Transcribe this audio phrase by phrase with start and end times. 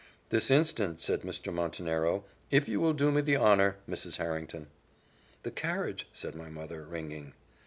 [0.29, 1.53] "This instant," said Mr.
[1.53, 4.15] Montenero, "if you will do me the honour, Mrs.
[4.15, 4.65] Harrington."
[5.43, 7.33] "The carriage," said my mother, ringing.